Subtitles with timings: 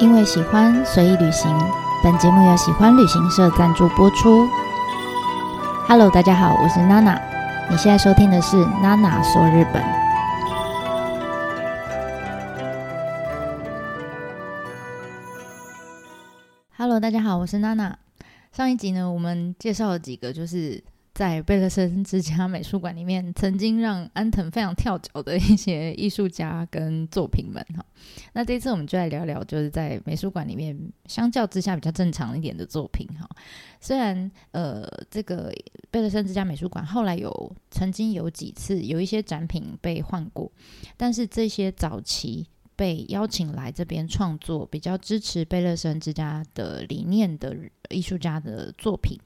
[0.00, 1.54] 因为喜欢，随意旅行。
[2.02, 4.48] 本节目由喜欢旅行社赞助播出。
[5.86, 7.20] Hello，大家好，我是娜娜。
[7.70, 9.84] 你现在收听的是娜娜说日本。
[16.78, 17.98] Hello，大家好，我是娜娜。
[18.52, 20.82] 上一集呢，我们介绍了几个，就是。
[21.20, 27.84] 在贝勒森之家美术馆里面，曾经让安藤非常跳脚的一些艺术家跟作品们哈。
[28.32, 33.28] 那这次我们就来聊聊，就是在美术馆里面相较之下比较正常一点的作品哈。
[33.82, 35.52] 虽然呃，这个
[35.90, 40.50] 贝勒森之家美术馆后来有曾经有几次有一些展品被换过，
[40.96, 47.54] 但是这些早期被邀请来这边创作、比较支持贝勒森之家的理念的
[47.90, 49.20] 艺术家的作品。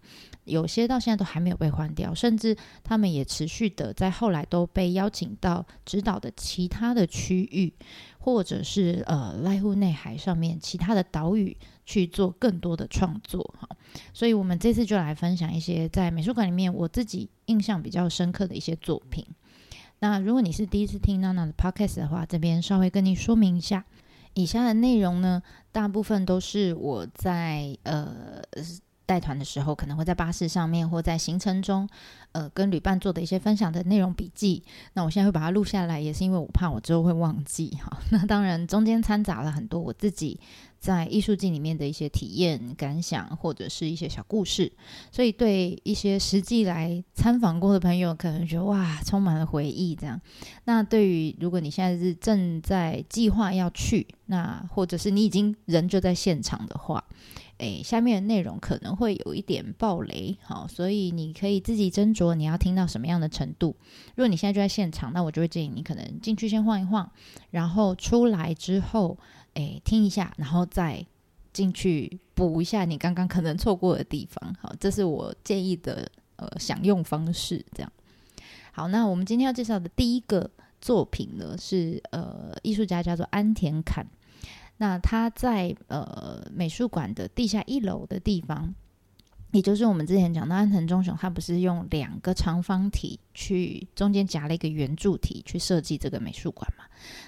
[0.44, 7.72] 有些到现在都还没有被换掉，甚至他们也持续的在后来都被邀请到指导的其他的区域，
[8.18, 13.68] 或者是呃濑户内海上面其他的岛屿去做更多的创作哈。
[14.12, 19.24] 所以，我们这次就来分享一些在美术馆里面我自己印象比较深刻的一些作品。
[20.00, 23.84] 那如果你是第一次听娜娜的 podcast 的话，这边稍微跟你说明一下，
[24.34, 25.42] 以下的内容呢，
[25.72, 28.42] 大部分都是我在呃。
[29.06, 31.88] 带团的时候，可能会在巴士上面或在行程中，
[32.32, 34.62] 呃，跟旅伴做的一些分享的内容笔记。
[34.94, 37.98] 那我现在会把它录下来，也是因为我怕我之后会忘记哈。
[38.10, 40.40] 那当然，中间掺杂了很多我自己
[40.78, 44.72] 在艺术季里面的一些体验感想，或者是一些小故事。
[45.12, 50.20] 所以，对一些实际来参访过的朋友，可能觉得哇，充满了回忆这样。
[50.64, 57.04] 那对于如果你现在是正在计划要去，那或者是你已经人就在现场的话。
[57.58, 63.76] 诶，下面的内容可能会有一点爆雷，好，所以你可以自己斟酌你要听到什么样的程度。
[64.16, 67.10] 如果你现在就在现场，那我就会建议你可能进去先晃一晃，
[67.50, 69.16] 然后出来之后，
[69.54, 71.06] 诶，听一下，然后再
[71.52, 74.54] 进去补一下你刚刚可能错过的地方。
[74.60, 77.64] 好，这是我建议的呃享用方式。
[77.72, 77.92] 这样，
[78.72, 80.50] 好，那我们今天要介绍的第一个
[80.80, 84.04] 作品呢，是呃艺术家叫做安田侃。
[84.76, 88.74] 那他在呃美术馆的地下一楼的地方，
[89.52, 96.84] 也就是我们之前讲到安藤忠雄，他不是用两个长方体去中间夹了一个圆柱体去设计这个美术馆嘛？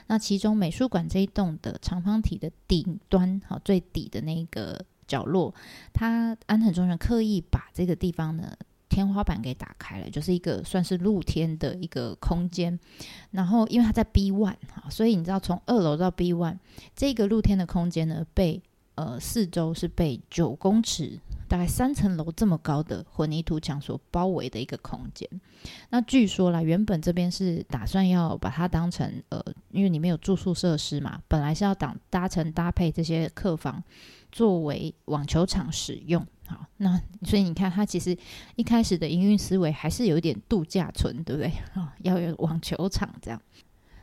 [0.08, 5.54] 那其中美术馆这一栋的长方体的顶端，好，最底的那个角落，
[5.92, 8.56] 他安藤忠雄刻意把这个地方呢。
[8.96, 12.78] 天花板给打开了，就是一个算是露天的一个空间。
[13.30, 16.56] 然后，因为它在 B one 哈，所以你知道从二楼到 B one
[16.94, 18.62] 这个露天的空间呢，被
[18.94, 25.28] 呃四周是被九公尺，大概三层楼这么高的混凝土墙所包围的一个空间。
[25.90, 33.82] 那据说啦，原本这边是打算要把它当成呃，因为里面有住宿设施嘛，本来是要当搭成搭配这些客房
[34.32, 36.26] 作为网球场使用。
[36.48, 38.16] 好，那所以你看，他其实
[38.54, 41.52] 一开始的营运思维还是有一点度假村，对不对？
[41.74, 43.40] 啊， 要有网球场这样。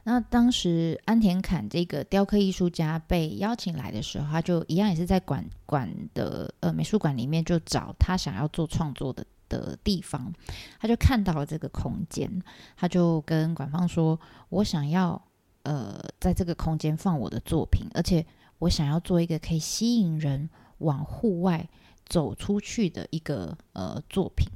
[0.05, 10.33] 那当时安田侃这个雕刻艺术家被邀请来的时候，他就一样也是在馆馆的呃美术馆里面就找他想要做创作的的地方，
[10.77, 12.29] 他就看到了这个空间，
[12.75, 15.21] 他就跟馆方说：“我想要
[15.61, 18.25] 呃在这个空间放我的作品，而且
[18.59, 20.49] 我想要做一个可以吸引人
[20.79, 21.65] 往户外。”
[22.13, 24.47] 走出去的一个呃作品，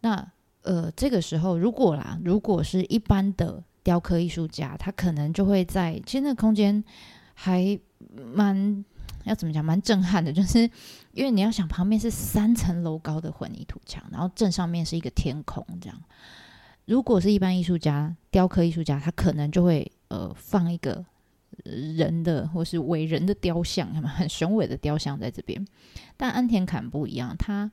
[0.00, 0.32] 那
[0.62, 6.82] 呃这个时候如果啦，如果是一般的雕刻艺术家，他可能就会在其实那空间
[7.34, 7.78] 还
[8.34, 8.82] 蛮
[9.24, 10.60] 要怎么讲，蛮震撼的， 就是
[11.12, 16.02] 因为你要想旁边是三层楼高的混凝土墙，然后正上面是一个天空这样。
[16.86, 21.04] 如果是一般艺术家，雕刻艺术家，他可能就会呃放一个。
[21.64, 25.66] 人的或是伟人的雕像，很雄伟的雕像在这边。
[26.16, 27.70] 但安田侃不一样，他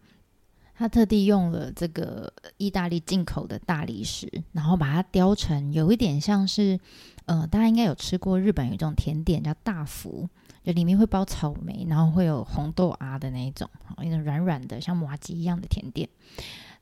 [0.75, 6.79] 他特地用了这个意大利进口的大理石，然后把它雕成有一点像是，
[7.25, 10.27] 呃，大家应该有吃过日本有一种甜点叫大福，
[10.63, 13.69] 就里面会包草莓，然后会有红豆啊的那一种，
[14.01, 16.09] 一种软软的像麻糬一样的甜点。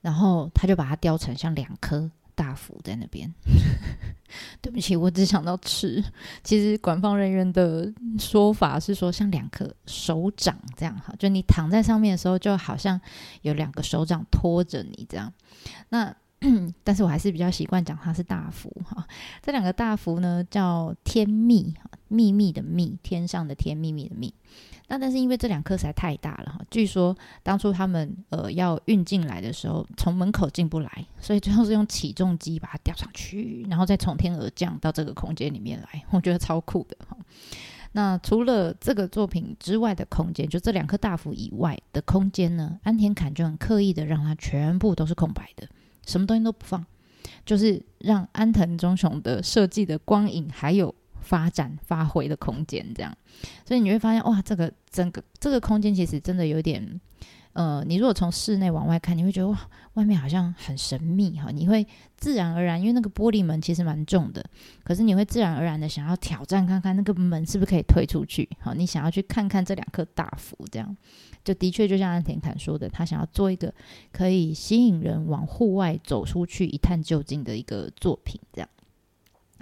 [0.02, 2.12] 然后他就把它雕成像两颗。
[2.36, 3.32] 大福在那边，
[4.62, 6.04] 对不起，我只想到吃。
[6.44, 13.00] 其实馆方人员的说法是说，像两颗手掌这样哈，就你躺在上面的时候，就好像
[13.42, 15.32] 有两个手掌托着你这样。
[15.90, 16.16] 那
[16.84, 19.08] 但是我还是比较习惯讲它是大福哈。
[19.42, 21.74] 这两个大福呢，叫天秘，
[22.08, 24.34] 秘密的秘，天上的天，秘密的秘。
[24.88, 36.04] 那但是因为这两颗实在太大了哈，据说当初他们呃要运进来的时候，从门口进不来，所以最后是用起重机把它吊上去，然后再从天而降到这个空间里面来。
[36.12, 37.18] 我觉得超酷的哈。
[37.94, 45.68] 那除了这个作品之外的空间，就这两颗大釜以外的空间呢，安田坎就很刻意的让它全部都是空白的，
[46.06, 46.84] 什么东西都不放，
[47.46, 50.94] 就是让安藤忠雄的设计的光影还有
[51.24, 53.16] 发展发挥的空间，这样。
[53.66, 57.02] 所以你会发现，哇，这个整个这个空间其实真的有点。
[57.54, 61.52] 呃，你如果从室内往外看，你会觉得哇，外面好像很神秘哈。
[61.52, 61.86] 你会
[62.18, 64.44] 自然而然，因为那个玻璃门其实蛮重的，
[64.84, 68.50] 可是你会自然而然的想要挑战看看那个门是不是可以推出去。
[68.60, 70.98] 好，你想要去看看这两颗大釜，这样
[71.44, 73.72] 就的确就像安田坦说的，他想要做一个
[74.12, 78.42] 可以吸引人往户外走出去一探究竟的一个作品。
[78.52, 78.70] 这样，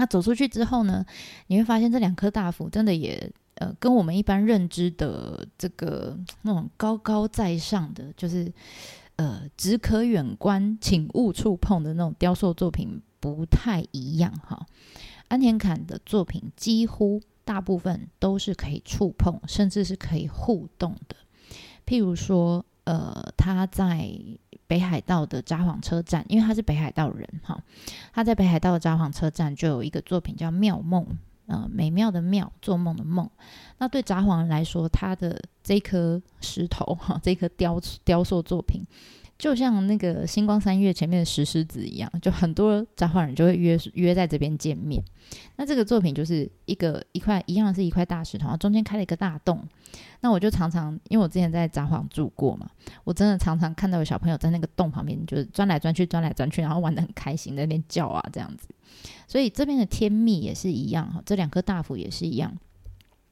[0.02, 1.06] 那走出去之后呢，
[1.46, 3.32] 你会发现这两颗大佛真的也。
[3.56, 8.52] 呃，跟我们一般认知的这个那种高高在上的，就是
[9.18, 14.66] 呃只可远观，请勿触碰的那种雕塑作品不太一样哈。
[15.28, 21.16] 安田坎的作品几乎大部分都是可以触碰，甚至是可以互动的。
[21.86, 24.12] 譬如说，呃，他在
[24.72, 27.62] 北海道的札幌车站，因为他是北海道人哈，
[28.14, 31.04] 他在北海道的札幌车站就有一个作品叫《妙梦》。
[31.48, 33.30] 呃，美妙的妙，做梦的梦。
[33.78, 38.86] 那对札幌人来说，他的这颗石头哈，这颗雕雕塑作品，
[39.42, 45.04] 就像那个星光三月前面的石狮子一样，就很多札幌人就会约约在这边见面。
[45.56, 49.68] 那这个作品就是一个一块一样是一块大石头，然后中间开了一个大洞。
[50.20, 52.70] 那我就常常，因为我之前在札幌住过嘛，
[53.04, 58.68] 我真的常常看到有小朋友在那个洞旁边，就是钻来钻去，钻来钻去，然后玩得很开心，在那边叫啊这样子。
[59.28, 62.56] 所以这边的天蜜也是一样哈，这两颗大福也是一样。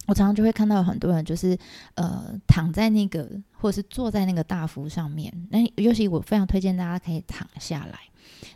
[0.07, 1.57] 我常常就会看到很多人就是
[1.93, 7.99] 呃躺在那个或者是坐在那个大釜上面，那尤其我非常推荐大家可以躺下来，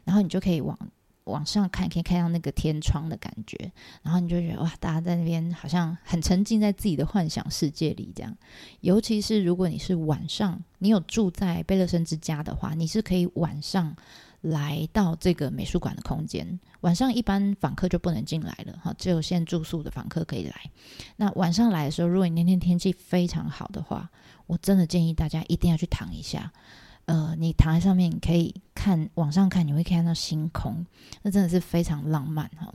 [0.04, 0.78] 然后你就可以往
[1.26, 8.36] 往上看，可以看到那个天窗的感觉，然后你就觉得哇，大家在那边好像很沉浸在自己的幻想世界里这样。
[8.82, 13.96] 尤其是如果你是晚上，你有住在贝勒森之家的话，你是可以晚上。
[14.44, 20.56] 来到这个美术馆的空间，晚上一般访客就不能进来了哈，只有现住宿的访客可以来。
[21.16, 24.10] 那晚上来的时候，如果你那天天气非常好的话，
[24.48, 26.52] 我真的建议大家一定要去躺一下。
[27.06, 30.86] 呃，你躺在上面，你可以看往上看，你会看到星空，
[31.22, 32.74] 那真的是非常浪漫哈。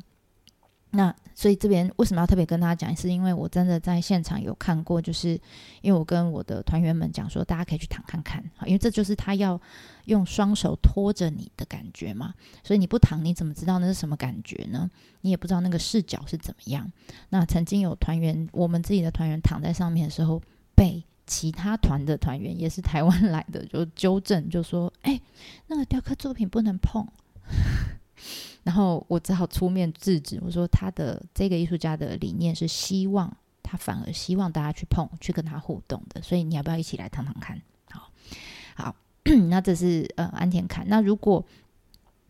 [0.90, 2.96] 那所以这边为什么要特别跟大家讲？
[2.96, 5.38] 是因为我真的在现场有看过，就是
[5.82, 9.60] 因为我跟我的团员们讲说，大家可以去躺看看，因为这就是他要
[10.06, 12.34] 用双手托着你的感觉嘛。
[12.64, 14.90] 所以你不躺，你怎么知道那是什么感觉呢？
[15.20, 16.90] 你也不知道那个视角是怎么样。
[17.28, 20.40] 那曾经有团员，我们自己的团员躺在上面的时候，
[20.74, 25.20] 被其他团的团员也是台湾来的，就纠正，就说：“哎，
[25.66, 27.06] 那个雕刻作品不能碰。”
[28.68, 37.58] 然后我只好出面制止，我说他的这个艺术家的理念是希望他反而希望大家去碰，去跟他互动的，所以你要不要一起来躺躺看？
[37.90, 38.10] 好，
[38.74, 38.94] 好，
[39.48, 40.86] 那这是呃安田坎。
[40.86, 41.42] 那如果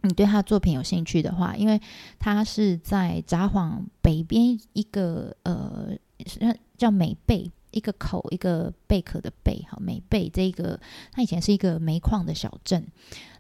[0.03, 1.81] 你对他的作品有兴趣的话，因为
[2.21, 5.89] 他是在札幌北边一个呃
[6.77, 10.79] 叫美贝，一个口一个贝壳的贝，哈美贝这个，
[11.11, 12.87] 他以前是一个煤矿的小镇，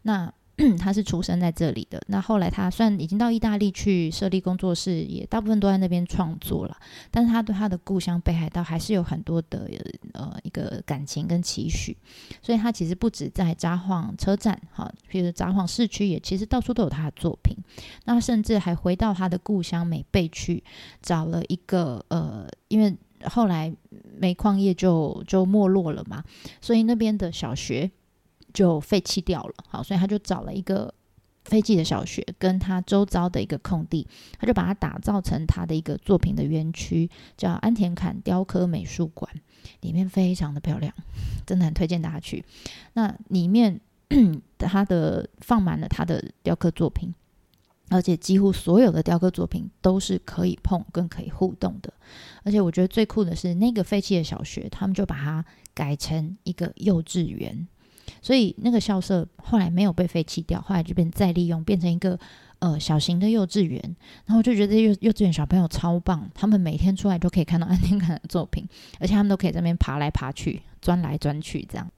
[0.02, 0.34] 那。
[0.76, 6.76] 他是出生在这里的，那后来他算已经到意大利去设立工作室，也大部分都在那边创作了。
[7.12, 9.70] 但是他对他的故乡北海道还是有很多的
[10.14, 11.96] 呃一个感情跟期许，
[12.42, 17.56] 所以他其实不止在札幌车站，哈，比如札幌市区也其实到处都有他的作品。
[18.06, 20.64] 那甚至还回到他的故乡美贝去
[21.00, 23.72] 找了一个呃，因为后来
[24.18, 26.24] 煤矿业就就没落了嘛，
[26.60, 27.88] 所以那边的小学。
[28.58, 30.92] 就废弃掉了，好，所以他就找了一个
[31.44, 34.04] 废弃的小学，跟他周遭的一个空地，
[34.36, 39.30] 他就把它打造成他的一个作品的园区，叫安田坎雕刻美术馆，
[39.82, 40.92] 里面非常的漂亮，
[41.46, 42.44] 真的很推荐大家去。
[42.94, 43.80] 那里面
[44.58, 47.14] 他的放满了他的雕刻作品，
[47.90, 51.92] 而且几乎所有的雕刻作品都是可以碰跟可以互动的，
[52.42, 57.68] 而且我觉得最酷的是那个废弃的小学，他们就把它改成一个幼稚园。
[58.20, 62.18] 所以那个校舍后来没有被废弃掉，后来就变再利用，变成一个
[62.58, 63.80] 呃小型的幼稚园。
[64.26, 68.66] 然后我就觉得幼幼稚园小朋友超棒，他们每天出来都可以看到安田坎的作品，
[68.98, 71.88] 而且他们都可以在那边爬来爬去、钻来钻去这样。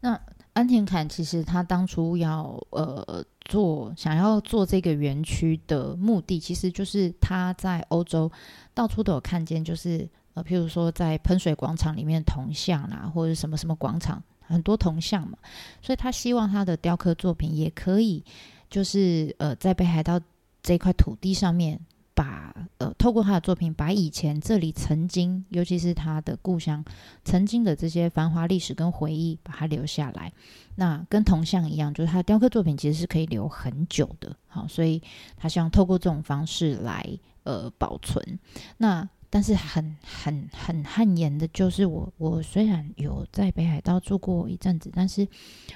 [0.00, 0.20] 那
[0.52, 8.30] 安田坎其实他当初要呃做想要做这个园区的目的，其实就是他在欧洲
[8.74, 14.22] 到处都有看见，就是呃譬如说在喷水广场里面铜像啦，或者什么什么广场。
[14.48, 15.38] 很多铜像嘛，
[15.80, 18.24] 所以他希望他的雕刻作品也可以，
[18.68, 20.20] 就是呃，在北海道
[20.62, 21.78] 这块土地上面
[22.14, 26.84] 把，呃透过他的作品，把以前这里曾经，尤其是他的故乡
[27.24, 30.32] 曾经的这些繁华历史跟回忆，把它留下来。
[30.74, 34.34] 那跟铜像一样，就是他的雕刻作品其实是可以留很久的。
[34.46, 35.00] 好，所以
[35.36, 37.04] 他希望透过这种方式来
[37.44, 38.38] 呃保存。
[38.76, 45.26] 那但是很很很汗颜的，就是我我虽然有在北海道住过一阵子，但是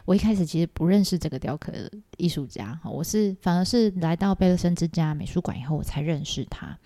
[0.05, 1.73] 我一开始其实不认识这个雕刻
[2.17, 6.79] 艺术家，我是反而是来到贝勒森之家美术馆以后，我才认识他。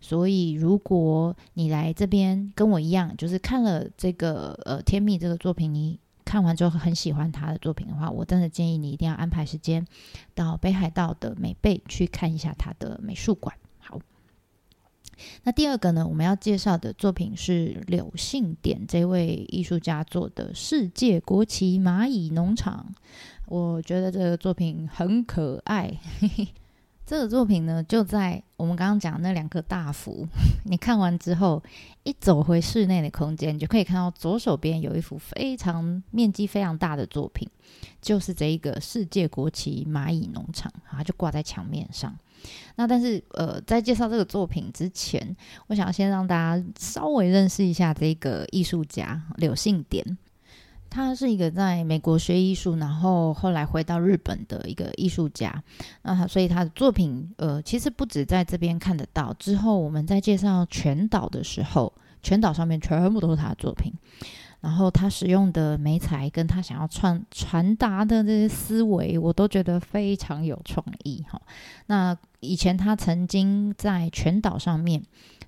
[0.00, 9.86] 所以如果你来这边跟我一样，就是看了这个呃天命这个作品，你看完之后很喜欢他的作品的话，我真的建议你一定要安排时间
[10.34, 13.54] 到北海道的美贝去看一下他的美术馆。
[15.42, 22.86] 那第二个呢，我们要介绍的作品是柳信典这位艺术家做的《世界国旗蚂蚁农场》。
[23.46, 25.92] 我觉得这个作品很可爱。
[27.06, 30.26] 这个作品呢，就在我们刚刚讲那两个大幅，
[30.64, 31.62] 你看完之后，
[32.02, 37.46] 一走回室内的空间，你就可以看到左手边有一幅非常面积非常大的作品，
[38.00, 42.16] 就是这一个世界国旗蚂蚁农场，它就挂在墙面上。
[42.76, 45.36] 那但是呃，在介绍这个作品之前，
[45.68, 50.18] 我想先让大家稍微认识一下这个艺术家柳信典。
[50.90, 55.60] 他是一个在美国学艺术，然后后来回到日本的一个艺术家。
[56.02, 59.34] 那他所以他的作品呃，其实不止在这边看得到。
[59.34, 63.92] 之后我们在介绍全岛的时候，全岛上面全部都是他的作品。
[64.64, 71.38] 然后他使用的媒材跟他想要传传达的这些思维，我都觉得非常有创意哈。
[71.84, 75.02] 那以前他曾经在全岛上面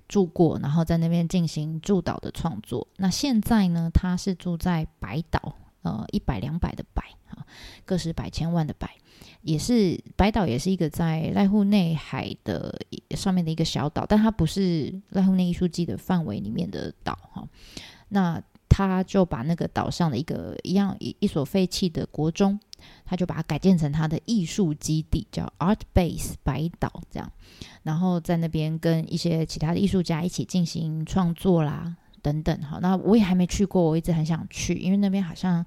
[0.07, 2.87] 住过，然后在那边进行驻岛的创作。
[2.97, 7.43] 那现在呢，他是住在白岛，呃，一百两百的百哈，
[7.85, 8.87] 个十百千万的百，
[9.41, 12.79] 也是白岛，也是一个在濑户内海的
[13.15, 17.43] 上面的一个小岛，但它不是濑户内艺术季的范围里面的岛哈。
[18.09, 18.39] 那
[18.85, 22.59] 他就把那个岛上的一个一样一一所废弃的国中，
[23.05, 27.31] 他就把它改建成他的艺术基地，叫 Art Base 白岛这样，
[27.83, 32.61] 然后在那边跟一些其他的艺术家一起进行创作啦等等。
[32.61, 35.65] 好，那我也还没去过，我一直很想去，因为那边好像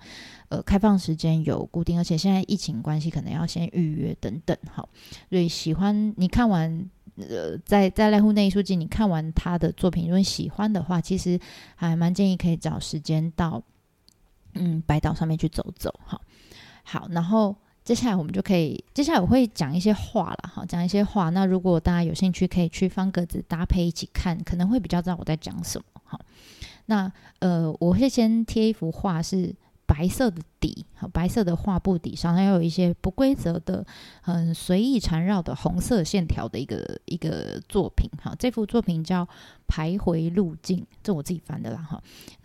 [0.51, 4.57] 呃开放时间有固定，而且现在疫情关系可能要先预约等等。
[4.71, 4.89] 好，
[5.31, 6.89] 所以喜欢你看完。
[7.17, 11.39] 呃，在在濑户内艺术季，你看完他的作品，如果喜欢的话，其实
[11.75, 13.63] 还蛮建议可以找时间到
[14.55, 15.93] 嗯白岛上面去走走。
[16.05, 16.21] 好，
[16.83, 21.31] 好，然后接下来我们就可以，接下来我会讲一些话了，哈，讲一些话。
[21.31, 25.85] 那如果大家有兴趣，可以去方格子搭配一起看，可能会比较知道我在讲什么。
[26.05, 26.21] 好，
[26.87, 29.55] 那呃，我会先贴一幅画是。
[29.91, 33.85] 白色的底，白色的画布底上，还有一些不规则的、
[34.23, 38.09] 很随意缠绕的红色线条的一个一个作品。
[38.23, 39.27] 哈，这幅作品叫
[39.67, 41.83] 《徘徊路径》，这我自己翻的啦。
[41.83, 42.01] 哈，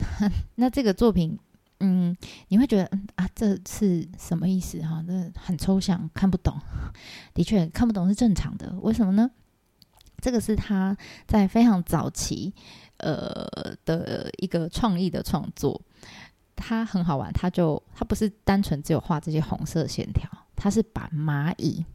[0.56, 1.38] 那这个作品，
[1.82, 4.82] 嗯，你会觉得，嗯啊，这是什么意思？
[4.82, 6.60] 哈，这很抽象，看不懂。
[7.36, 8.74] 的确，看不懂是正常的。
[8.80, 9.30] 为什么呢？
[10.20, 10.98] 这个是他
[11.28, 12.52] 在非常早期，
[12.98, 13.48] 呃
[13.86, 15.80] 的一个创意的创作。
[16.56, 21.86] 它很好玩，它就它不是单纯只有画这些红色线条，它是把蚂蚁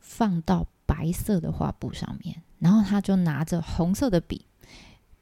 [0.00, 4.46] 放到白色的画布上面，然后他就拿着红色的笔，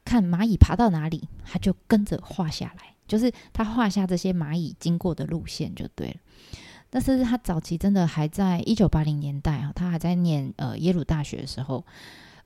[0.05, 6.15] 看蚂蚁爬到哪里，他就跟着画下来，就是他画下这些蚂蚁经过的路线就对了。
[6.89, 11.83] 但是他早期真的还在一九八零年代啊，他还在念呃耶鲁大学的时候，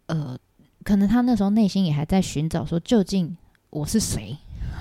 [0.08, 0.36] 呃，
[0.84, 3.38] 可能他那时候内心也还在寻找说，究竟
[3.70, 4.36] 我是谁。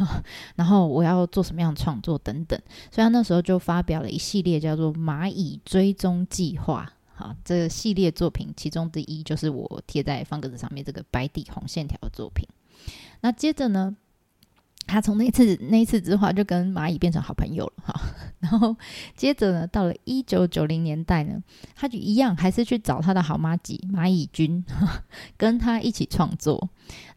[0.56, 2.58] 然后我要做什么样的创作等等，
[2.90, 6.90] 所以他那时候就发表了一系列叫做《蚂蚁追踪计划》。
[7.14, 12.48] 好，这个系列作品其中之一就是我贴在方格子上面这个白底红线条的作品。
[13.20, 13.94] 那接着呢，
[14.86, 18.00] 他从那次那一次之后就跟蚂蚁变成好朋友了哈。
[18.40, 18.74] 然后
[19.14, 21.40] 接着呢，到了一九九零年代呢，
[21.76, 24.64] 他就一样还是去找他的好妈吉蚂蚁君，
[25.36, 26.68] 跟他一起创作。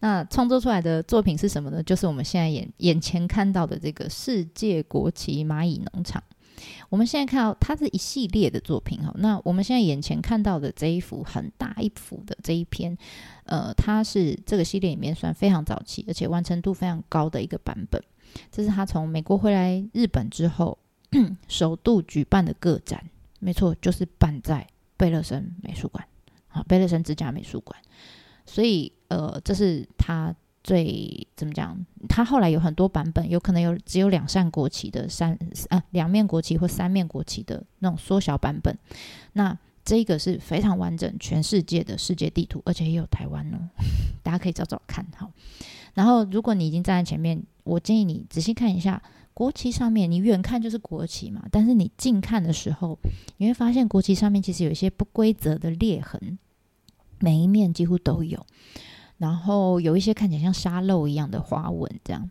[0.02, 1.82] 那创作出来的作品是什么呢？
[1.82, 6.22] 就是我们现在眼眼前看到的这个世界国旗蚂蚁农场。
[6.90, 9.14] 我们现在看到它是一系列的作品哈。
[9.18, 12.98] 那我们现在眼前看到的这一幅很大一幅的这一篇，
[13.46, 18.02] 呃，它是这个系列里面算非常早期，而且完成度非常高的一个版本。
[18.52, 20.78] 这是他从美国回来日本之后
[21.48, 23.04] 首度举办的个展，
[23.40, 24.68] 没错，就是办在
[24.98, 26.08] 贝勒森美术馆，
[26.48, 27.80] 啊，贝勒森之家美术馆。
[28.46, 30.36] 所以，呃，这是他。
[30.64, 31.78] 最怎么讲？
[32.08, 35.38] 它后来有很多版本，有可能有只有两扇国旗的三
[35.70, 38.78] 啊两面国旗或三面国旗的那种缩小版本。
[39.34, 43.58] 那这个是非常完整，全世界的世界地图，而且也有台湾哦。
[44.24, 45.30] 大家可以找找看哈。
[45.94, 49.02] 然后，如果你已经站在前面，我建议你仔细看一下
[49.34, 52.98] 国旗上面，你远看就是国旗嘛，但是你近看的时候，
[53.38, 56.40] 你会发现国旗上面其实有一些不规则的裂痕，
[57.20, 58.46] 每一面几乎都有，
[59.24, 62.30] 然后有一些看起来像沙漏一样的花纹，这样，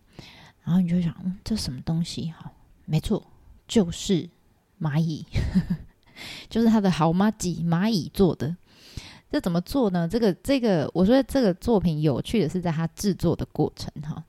[0.63, 2.31] 然后你就想，嗯，这什么东西？
[2.37, 2.53] 哈，
[2.85, 3.23] 没错，
[3.67, 4.29] 就是
[4.79, 5.25] 蚂蚁，
[6.51, 8.55] 就是它的好麻吉蚂蚁做的。
[9.31, 10.07] 这怎么做呢？
[10.07, 14.23] 这个这个，我觉得这个作品有趣的是在它制作的过程哈。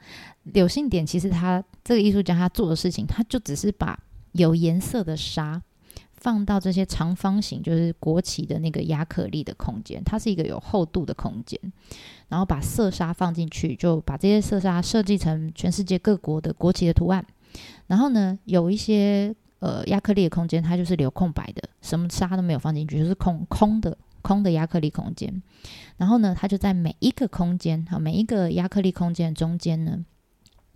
[0.43, 3.99] 柳信典其实他这个艺术家他做的事情，他就只是把
[4.31, 5.61] 有颜色的纱
[6.13, 11.59] 放到这些长方形，就是国旗的那个亚克力的空间，它是一个有厚度的空间，
[12.33, 17.23] 然后把色纱放进去，就把这些色纱设计成全世界各国的国旗的图案。
[17.85, 23.95] 然后呢，有一些呃亚克力的空间，它就是留空白的，什么纱都没有放进去，就是空空的。
[24.23, 25.43] 空的亚克力空间，
[25.97, 29.99] 然后呢，它就在每一个空间，哈，每一个亚克力空间中间呢，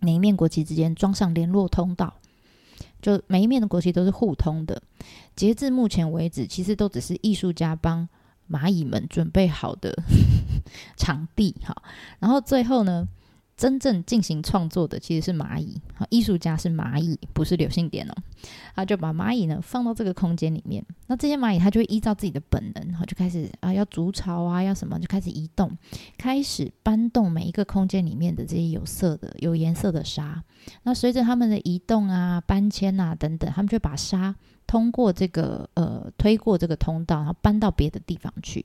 [0.02, 2.14] 每一面国旗之间装上联络通道，
[3.02, 4.82] 就每一面的国旗都是互通的。
[5.34, 8.10] 截至目前为止，其实都只是艺术家帮
[8.50, 9.94] 蚂蚁们准备好的
[10.98, 11.76] 场地，哈。
[12.20, 13.08] 然后最后呢，
[13.56, 18.14] 真正进行创作的其实是蚂蚁，好，艺术家是蚂蚁，不是柳信典哦。
[18.76, 25.76] 他就把蚂蚁呢放到这个空间里面，那这些蚂蚁它就会依照自己的本能，哈，就开始啊要筑巢啊，要什么就开始移动，
[26.16, 30.44] 开始搬动每一个空间里面的这些有色的、有颜色的沙。
[30.84, 34.36] 那随着他们的移动啊、搬迁啊等等，他们就把沙
[34.68, 38.64] 通过这个呃推过这个通道，然后搬到别的地方去。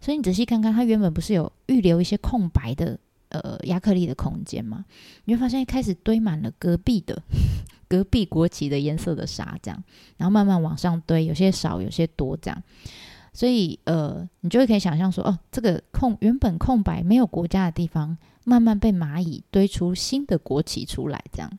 [0.00, 2.98] 所以你仔细看看，它原本不是有预留一些空白的。
[3.30, 4.84] 呃，亚克力的空间吗，
[5.24, 7.20] 你会发现一开始堆满了隔壁的
[7.88, 9.84] 隔壁国旗的颜色的纱，这样，
[10.16, 12.62] 然后慢慢往上堆，有些少，有些多，这样，
[13.32, 21.50] 所以呃，你就会可以想象说，哦，这个空原本空白没有国家的地方，慢慢被蚂蚁堆出新的国旗出来，这样，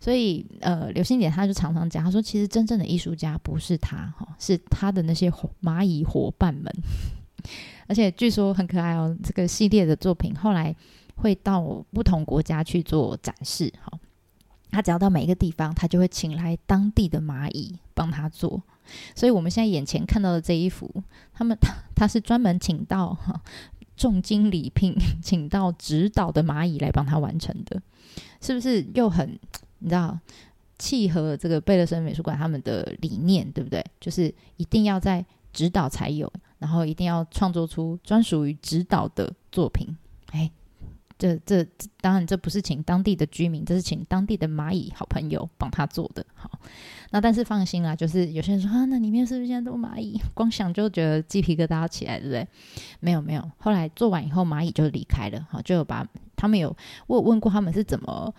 [0.00, 5.30] 所以呃，柳信典他就常常讲，她说，其实真正的艺术家不是他哈，是他的那些
[5.62, 6.72] 蚂蚁伙伴们，
[7.88, 10.74] 而且据说很可爱哦，这个系列的作品后来。
[11.20, 11.60] 会到
[11.92, 13.98] 不同国家去做展示，哈，
[14.70, 18.62] 他只要到每一个地方，他就会请来当地的蚂蚁帮他做。
[19.16, 20.88] 所以，我们现在眼前看到的这一幅，
[21.32, 23.42] 他们 他他是专门请到哈
[23.96, 27.82] 重金礼聘，请到指导的蚂蚁来帮他完成的，
[28.40, 29.36] 是不是又很
[29.78, 30.18] 你知道
[30.78, 33.84] 契合这个贝勒森美术馆他们的理念，对不对？
[34.00, 39.96] 就是一定要在指导才有，然后一定要创作出专属于指导的作品，
[40.32, 40.50] 哎。
[41.20, 41.66] 这这
[42.00, 46.24] 当然这不是请当地的居民，这是请当地的蚂蚁好朋友帮他做的。
[46.32, 46.48] 好，
[47.10, 50.16] 那但是放心啦，就是有些人说啊，那里面是不是现在都蚂蚁？
[50.32, 52.46] 光想就觉得鸡皮疙瘩起来，对不对？
[53.00, 55.44] 没有没有，后来做完以后，蚂蚁就离开了。
[55.50, 56.76] 好，就有把他们有
[57.08, 58.32] 我有问过他们是怎么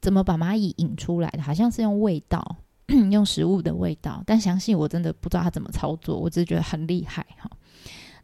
[0.00, 2.56] 怎么把蚂蚁引出来的，好像是用味道，
[3.10, 4.22] 用食物的味道。
[4.26, 7.50] 但详细我真的不知道他怎么操作，我只是觉得很厉害哈。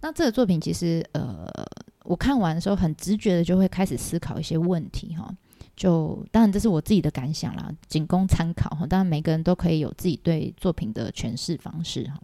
[0.01, 1.47] 那这个作品其实呃。
[2.05, 5.33] 我看完的时候，很直觉的就会开始思考一些问题哈。
[5.77, 8.85] 就当然这是我自己的感想啦，仅供参考哈。
[8.85, 12.21] 当然每个人都可以有自己对作品的诠释方式哈。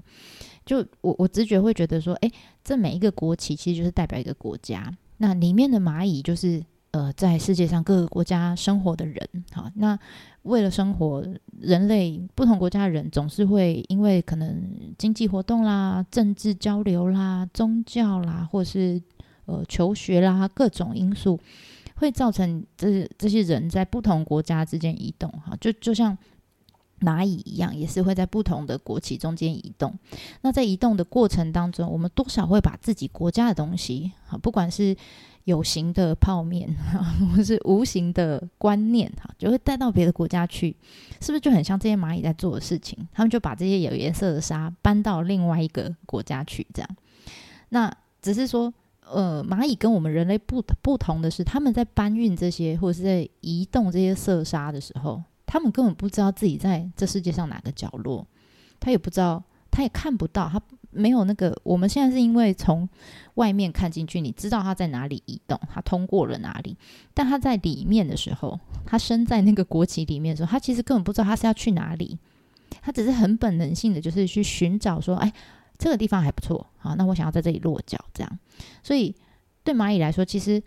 [0.66, 2.32] 就我我直觉会觉得说，诶，
[2.64, 9.70] 这每一个国旗其实就是代表一个国家，那里面的蚂蚁就是呃在世界上各个国家生活的人哈。
[9.76, 9.98] 那
[10.42, 11.24] 为了生活，
[11.60, 19.02] 人类不同国家的人总是会因为可能经济活动啦、政治交流啦、宗教啦，或是
[19.46, 21.38] 呃，求学啦，各种因素
[21.96, 26.16] 会造成这这些人在不同国家之间移动，哈，就就像
[27.00, 29.96] 蚂蚁一样，也是会在不同的国旗中间移动。
[30.42, 34.96] 那在移动的过程当中，我们多少会把自己国家的东西，哈，不管是
[35.44, 36.74] 有形的泡面，
[37.36, 40.76] 或是无形的观念，哈，就会带到别的国家去，
[41.20, 42.98] 是不是就很像这些蚂蚁在做的事情？
[43.12, 46.90] 他们就把这些有颜色的沙搬到另外一个国家去，这样。
[47.70, 48.72] 那只是说。
[49.10, 58.24] 呃，蚂蚁跟我们人类不不同的是，他们在搬运这些或者是在移动这些色沙的时候，他们根本不知道自己在这世界上哪个角落，
[58.78, 61.58] 他也不知道，他也看不到，他没有那个。
[61.64, 62.86] 我们现在是因为从
[63.34, 66.76] 外面看进去，你知道他在哪里移动，他通过了哪里，
[67.14, 72.18] 但他在里面的时候，他身在那个国旗里面的时候，他其实根本不知道他是要去哪里，
[72.82, 75.32] 他只是很本能性的就是去寻找说，哎。
[75.80, 78.38] 这个地方还不错，好，那我想要在这里落脚，这样。
[78.82, 79.14] 所以
[79.62, 80.60] 对蚂蚁来说，其实，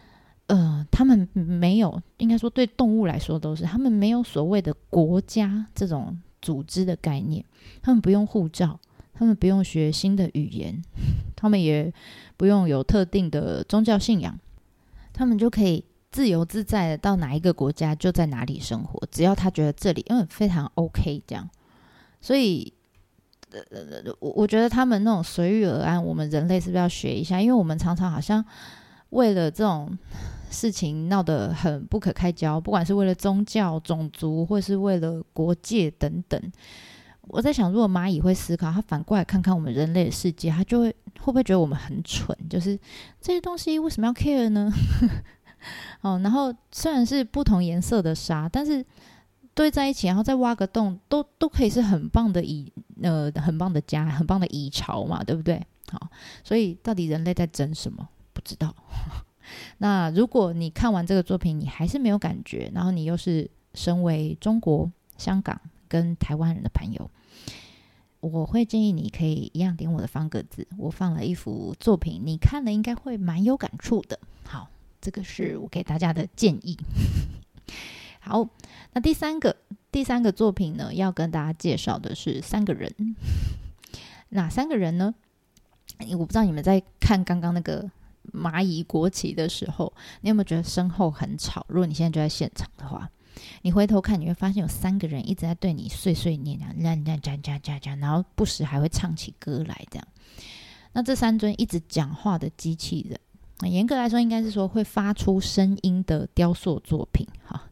[0.48, 7.44] 呃，他们没有，应该说对动物来说都是，他们没有所谓的国家这种组织的概念，
[7.82, 8.80] 他们不用护照，
[9.14, 10.82] 他们不用学新的语言，
[11.36, 11.94] 他们也
[12.36, 14.38] 不用有特定的宗教信仰。
[15.14, 21.48] 他们就可以自由自在的到哪一个国家就在哪里生活，只要他觉得这里因为非常 OK 这样。
[22.22, 22.74] 所以，
[23.52, 23.62] 呃，
[24.20, 27.42] 我我觉得他们那种随遇而安，我们人类是不是要学一下？
[27.42, 28.44] 因为我们常常好像
[29.12, 29.98] 为了这种
[30.50, 36.52] 事情闹得很不可开交，不管是为了宗教、种族，或是为了国界等等。
[37.28, 42.36] 我在想，如果蚂蚁会思考，它反过来看看我们人类的世界，它就会会不会觉得我们很蠢？
[42.50, 42.78] 就是
[43.22, 44.74] 这些东西为什么要 care 呢？
[46.02, 48.84] 哦，然后虽然是不同颜色的沙，但是
[49.54, 55.62] 堆在一起，然后再挖个洞，都都可以是很棒的蚁，呃，很棒的家，很棒的蚁巢嘛，对不对？
[55.92, 56.10] 好，
[56.44, 58.10] 所以到底人类在争什么？
[58.34, 58.76] 不知道。
[59.80, 65.60] 那如果你看完这个作品，你还是没有感觉，然后你又是身为中国、香港。
[65.92, 67.12] 跟台湾人的朋友，
[68.22, 74.18] 我会建议你可以一样点我的方格子，我放了一幅作品，你看了应该会蛮有感触的。
[74.46, 74.70] 好，
[75.02, 76.78] 这个是我给大家的建议。
[78.24, 78.48] 好，
[78.94, 79.58] 那第三个
[79.92, 83.18] 第三个作品呢，要跟大家介绍的是三个人。
[84.30, 85.14] 哪三个人呢？
[86.12, 87.92] 我不知道你们在看刚刚那个
[88.34, 91.66] 蚂蚁国旗的时候，你有没有觉得身后很吵？
[91.68, 93.10] 如果你现在就在现场的话。
[93.64, 96.76] 你回头看，你会发现有三个人一直在对你碎碎念啊，
[98.00, 100.08] 然后不时还会唱起歌来，这样。
[100.92, 107.26] 那这三尊一直讲话的机器人，严格来说应该是说会发出声音的雕塑作品。
[107.46, 107.64] 哈，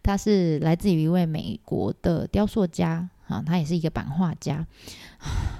[0.00, 4.64] 它是来自于一位美国的雕塑家，啊，他也是一个版画家，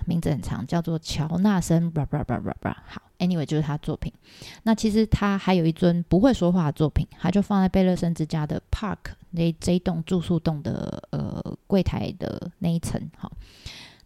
[0.06, 1.92] 名字很长，叫做乔纳森。
[2.86, 3.09] 好。
[3.20, 4.10] Anyway，就是他作品。
[4.62, 12.98] 那其实他还有一尊不会说话的作品，他就放在贝勒森之家的 Park 那这一栋住宿栋的呃柜台的那一层。
[13.18, 13.30] 哈，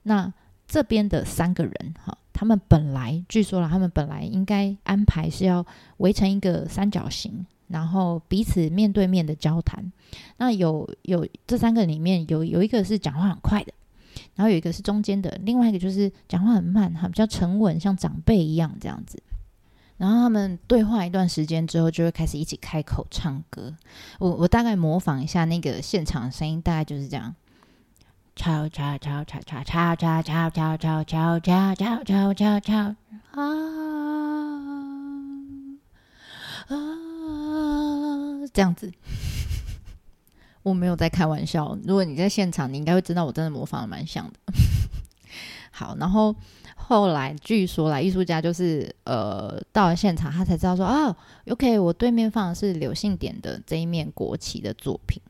[0.02, 0.34] 那
[0.66, 5.64] 这边的三个人哈，他们本来据说了，他们本来应该安排是要
[5.98, 9.92] 围成一个三角形，然后彼此面对面的交谈。
[10.38, 13.72] 那有有这三个里面有有一个是讲话很快的。
[14.34, 19.22] 然后有一个是中间的，另外一个就是讲话很慢，哈，比较沉稳，像长辈一样这样子。
[19.96, 23.72] 然后他们对话一段时间之后，就会开始一起开口唱歌。
[24.18, 27.34] 我我大概模仿一下那个现场的声音，大概就是这样：
[28.34, 32.76] 敲敲敲敲敲敲敲敲敲敲敲敲敲敲敲
[33.30, 33.42] 啊
[36.66, 36.74] 啊，
[38.52, 38.92] 这样子。
[40.64, 44.52] 我没有在开玩笑，如果你在现场，你应该会知道我真的模仿的蛮像的。
[45.70, 46.34] 好，然后
[46.74, 51.14] 后来据说来艺术家就是呃到了现场，他才知道说哦
[51.48, 55.20] ，OK，我对面放的是刘信典的这一面国旗的作品，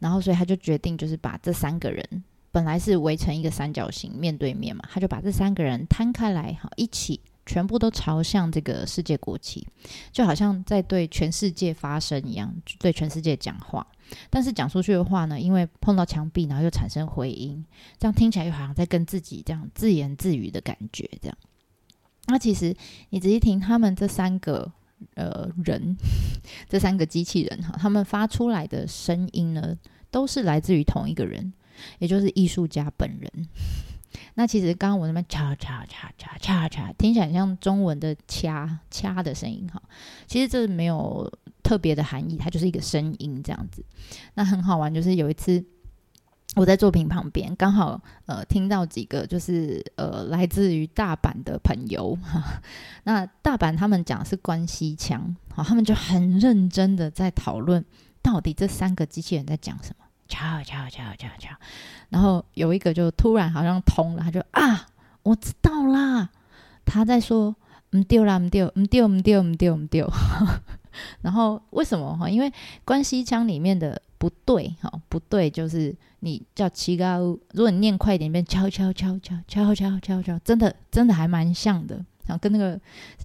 [0.00, 9.66] 然后所以他就决定就是把这三个人本来是围成一个三角形面对面嘛，他就把这三个人摊开来哈，一起全部都朝向这个世界国旗，
[10.12, 13.86] 就好像在对全世界发声一样，对全世界讲话。
[14.28, 17.64] 但是讲出去的话呢，因为碰到墙壁，然后又产生回音，
[17.98, 21.08] 这样听起来又好像在跟自己这样自言自语的感觉。
[21.20, 21.36] 这样，
[22.26, 22.76] 那其实
[23.10, 24.70] 你仔细听，他们这三个
[25.14, 25.96] 呃人，
[26.68, 29.76] 这三个机器人哈，他们发出来的声音呢，
[30.10, 31.52] 都是来自于同一个人，
[31.98, 33.48] 也就是艺术家本人。
[34.34, 39.82] 那其实刚刚我那边嚓嚓嚓嚓嚓嚓，听起来很像中文的掐掐的声音哈，
[40.26, 41.30] 其实这没有。
[41.62, 43.84] 特别的含义，它就是一个声音这样子。
[44.34, 45.64] 那很好玩，就是有一次
[46.56, 52.16] 我在作品旁边，刚好呃听到几个就是呃来自于大阪的朋友。
[52.16, 52.60] 哈，
[53.04, 57.82] 那大阪他们讲是关西腔，好，他们就很认真的在讨论
[58.20, 60.04] 到底这三个机器人在讲什么。
[60.32, 61.50] 敲敲敲敲敲，
[62.08, 64.86] 然后有一个就突然好像通了，他就啊，
[65.22, 66.30] 我知道啦，
[66.86, 67.54] 他在说
[67.90, 70.10] 唔丢啦，唔丢，唔丢，唔丢，唔丢，唔丢。
[71.20, 72.30] 然后为什么哈？
[72.30, 72.50] 因为
[72.84, 82.80] 关西腔里面的不对哈，不对就是你叫七嘎乌，如果你念快一点，变敲敲敲敲敲敲敲敲，真的真的还蛮像的，然后跟那个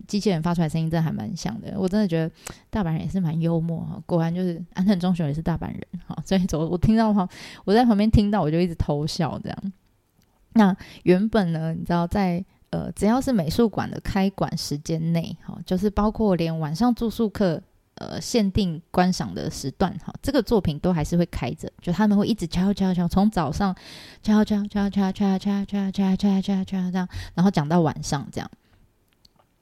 [0.08, 1.74] 机器人发出来声音真的还蛮像的。
[1.78, 2.34] 我真的觉得
[2.70, 7.28] 大阪人也是蛮幽默哈，果然就是安藤忠雄也是大阪人哈，所以走我听到哈，
[7.66, 9.74] 我在旁边听到我就一直偷笑这样。
[10.54, 12.44] 那原本呢，你知道在。
[12.70, 23.74] 呃，只要是美术馆的开馆时间内，哈，就是包括连晚上住宿客，呃，限定观赏的时段，哈，这个作品都还是会开着，就他们会一直敲敲敲，从早上
[24.22, 28.52] 敲敲敲敲敲敲敲敲敲敲敲这样，然后讲到晚上这样。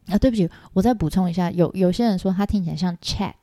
[0.08, 3.34] 啊，对不起，我再补充一下，有有些人说他听起来像 chat。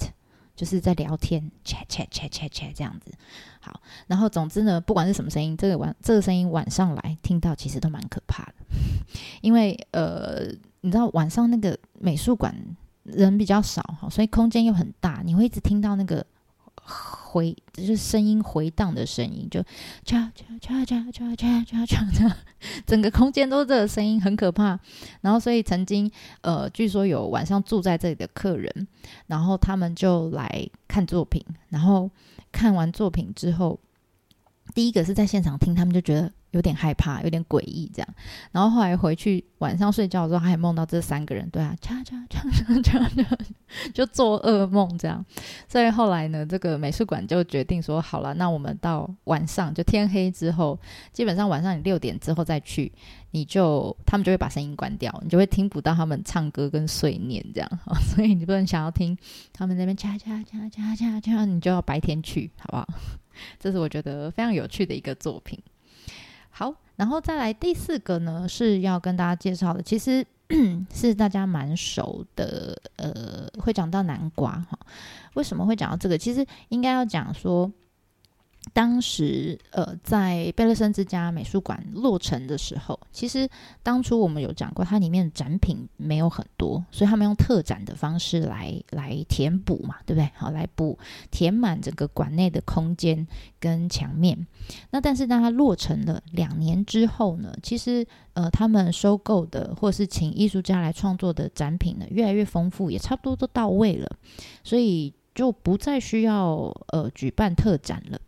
[0.54, 3.10] 就是在聊天，chat chat chat chat chat 这样子。
[3.58, 8.54] 好，然后总之呢，不管是什么声音，这个晚这个声音晚上来听到，其实都蛮可怕的。
[9.40, 10.44] 因为呃，
[10.82, 12.54] 你知道晚上那个美术馆
[13.02, 16.24] 人比较少哈，所以空间又很大，你会一直听到那个
[16.84, 19.60] 回就是声音回荡的声音，就
[20.04, 22.32] 嚓嚓嚓嚓嚓嚓嚓嚓，
[22.86, 24.78] 整个空间都是这个声音，很可怕。
[25.20, 26.10] 然后所以曾经
[26.42, 28.86] 呃，据说有晚上住在这里的客人，
[29.28, 32.10] 然后他们就来看作品，然后
[32.50, 33.78] 看完作品之后，
[34.74, 36.32] 第一个是在现场听，他们就觉得。
[36.52, 38.08] 有点害怕，有点诡异这样，
[38.50, 41.74] 然后后来回去晚上睡觉的时候，还梦到这三个人，对啊，
[43.94, 45.24] 就做噩梦这样。
[45.66, 50.78] 所以后来呢，这个美术馆就决定说，好了，那我们到晚上就天黑之后，
[51.10, 52.92] 基本上晚上你六点之后再去，
[53.30, 57.70] 你就他们就会把声音关掉，你就会听不到他们唱歌跟碎念这样。
[58.14, 59.16] 所以你不能想要听
[59.54, 59.96] 他们那边，
[61.48, 62.86] 你就要白天去，好不好？
[63.58, 65.58] 这是我觉得非常有趣的一个作品。
[66.50, 70.24] 好，然后再来第四个呢，是要跟大家介绍的，其实
[70.92, 74.78] 是大家蛮熟的，呃，会讲到南瓜哈。
[75.34, 76.18] 为什么会讲到这个？
[76.18, 77.70] 其实应该要讲说。
[78.72, 83.48] 当时，呃，在贝勒森之家美术馆落成的时候，其实
[83.82, 90.30] 当初我们有讲过，它里面的展品没有很多，所以他们用特展的方式来来填补嘛，对不对？
[90.36, 90.96] 好，来补
[91.30, 93.26] 填满整个馆内的空间
[93.58, 94.46] 跟墙面。
[94.90, 104.16] 那但是当它落成了两年之后呢，其实呃，他们收购的或是请艺术家来创作的展品呢，越来越丰富，也差不多都到位了，
[104.62, 108.18] 所以就不再需要呃举办特展了。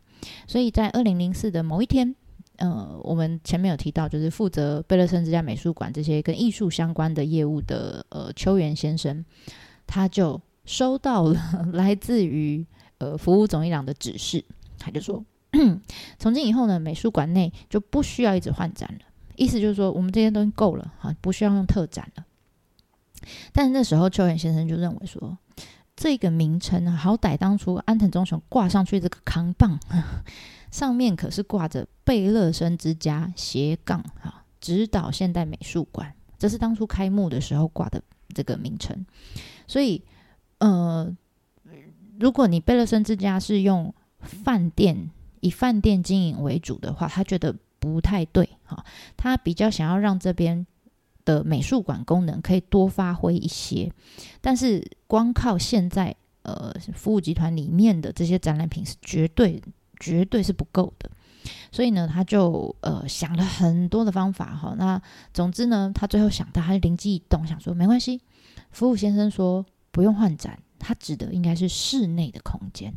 [0.47, 2.15] 所以在二零零四的某一天，
[2.57, 9.25] 呃，我们前面有提到，就是负责贝勒森之家美术馆这些跟艺术相关的业务的呃秋元先生，
[9.87, 11.41] 他就收到了
[11.73, 12.65] 来自于
[12.99, 14.45] 呃服务总一郎的指示，
[14.79, 15.25] 他就说，
[16.19, 19.07] 从今以后呢，美术馆内就不需要一直换展了，
[19.37, 22.25] 意思就是说，我们这些东西够了哈，不需要用特展了。
[23.53, 25.39] 但是那时候秋元先生就认为说。
[25.97, 29.79] 这个名称啊，好歹当初安藤忠雄挂上去这个扛棒，
[30.71, 38.03] 上面可是挂着贝勒森之家斜杠哈，指导现代美术馆，这是当初开幕的时候挂的
[38.35, 39.07] 这个名称。
[39.67, 40.03] 所以，
[40.59, 41.17] 呃，
[42.19, 48.85] 如果你贝勒森之家是用饭店以饭店经营为主的话，他觉得不太对哈，
[49.17, 50.67] 他比较想要让这边。
[51.25, 53.91] 的美术馆功能可以多发挥一些，
[54.41, 59.63] 但是光靠现在呃服务集团里面的这些展览品是绝对
[59.99, 61.11] 绝对是不够的，
[61.73, 64.75] 所以呢，他就呃想了很多的方法哈。
[64.77, 65.01] 那
[65.33, 68.21] 总之呢，他最后想到，他灵机一动，想说没关系。
[68.71, 72.93] 服务先生说不用换展，他指的应该是室内的空间，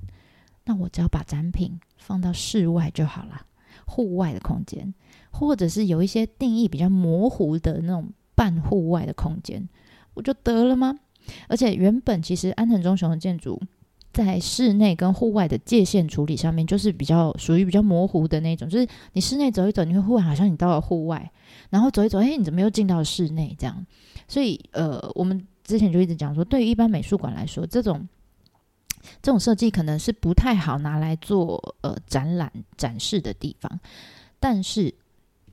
[0.65, 3.45] 那我只要把展品放到室外就好了，
[3.85, 4.93] 户外的空间。
[5.29, 9.67] 或者是有一些定义比较模糊的那种半户外的空间，
[10.13, 10.95] 不就得了吗？
[11.49, 13.59] 而且原本其实安藤忠雄的建筑
[14.13, 21.31] 在室内跟户外的界限处理上面，就是比较属于比较模糊的那种，就是你室内走一走，你会忽然好像你到了户外，
[21.71, 23.55] 然后走一走，哎，你怎么又进到室内？
[23.57, 23.85] 这样，
[24.27, 28.07] 所以呃，我们之前就一直讲说，对于一般美术馆来说，这种
[29.23, 33.79] 这种设计可能是不太好拿来做呃展览展示的地方，
[34.39, 34.93] 但是。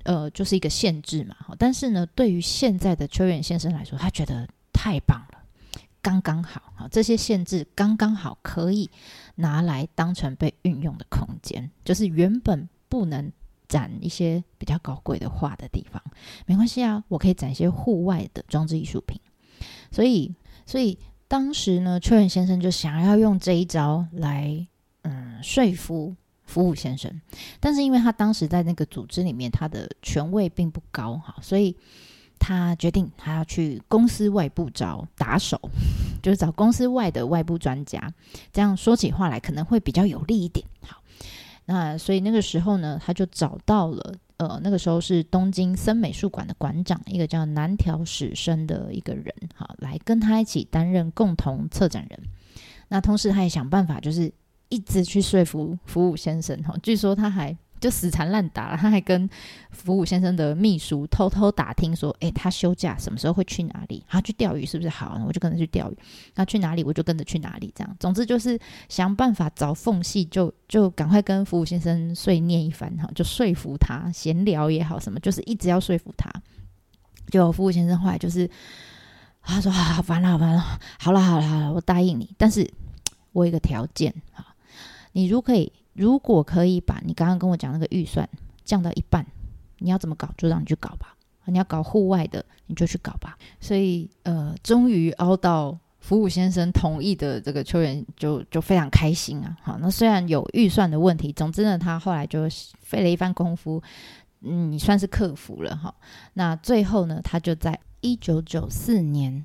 [0.04, 5.38] 呃，就是一个限制嘛，但是呢，对于现在的秋元先生来说，他觉得太棒了，
[6.00, 8.90] 刚刚好，好，这些限制刚刚好可以
[9.34, 13.32] 拿来当成被运用的空间，就是原本不能
[13.66, 16.02] 展一些比较高贵的画的地方，
[16.44, 19.18] 没关系啊，我可以展一些户外的装置艺术品。
[19.90, 20.34] 所以，
[20.66, 24.66] 所以当时呢，秋元先生就想要用这一招来，
[25.02, 26.14] 嗯，说服。
[26.46, 27.10] 服务先生，
[27.58, 31.74] 但是因为他当时在那个组织里面，他的权位并不高哈，所以
[32.38, 35.58] 他决定他要去公司外部找打手，
[36.22, 38.12] 就是找公司外的外部专家，
[38.52, 40.66] 这样说起话来可能会比较有利一点。
[40.82, 41.02] 好，
[41.64, 52.20] 那所以那个时候呢，他就找到了呃，那个时候是东京森美术馆的馆长，一个叫南条史生的一个人，哈，来跟他一起担任共同策展人。
[52.88, 54.30] 那同时他也想办法，就是。
[54.74, 59.28] 一直去说服服务先生哈，据说他还就死缠烂打，他还跟
[59.70, 64.02] 服务先生的秘书偷偷打听说，诶，他休假什么时候会去哪里？
[64.08, 65.20] 他去钓鱼是不是好？
[65.26, 65.98] 我就跟着去钓鱼。
[66.34, 67.70] 他去哪里我就跟着去哪里。
[67.76, 68.58] 这样，总之就是
[68.88, 76.28] 想办法找缝隙就，就就赶快跟服务先生碎念一番哈，就说服他，闲聊也好什么，就是一直要说服他。
[77.30, 78.48] 就服务先生后来就是
[79.42, 80.60] 他说好烦了，好烦了，
[80.98, 82.66] 好了好了好了，我答应你，但是
[83.32, 84.53] 我有一个条件哈。
[85.14, 88.28] 你如可以，如果可以把你刚刚跟我讲那个预算
[88.64, 89.26] 降到一半，
[89.78, 91.16] 你要怎么搞就让你去搞吧。
[91.46, 93.36] 你要搞户外的，你就去搞吧。
[93.60, 99.54] 所以，呃，终于熬到服务先生同意的这个秋元就就非常开心啊。
[99.62, 102.48] 好，那虽然有预算的问题，总之呢，他后来就
[102.80, 103.82] 费了一番功夫，
[104.40, 105.94] 嗯，算是克服了哈。
[106.32, 109.44] 那最后呢，他就在一九九四年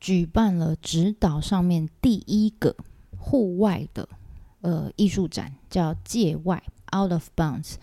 [0.00, 2.74] 举办了直岛上面第一个
[3.18, 4.08] 户外的
[4.66, 6.62] 呃艺术展，叫界外
[6.94, 7.74] （Out of Bounds）。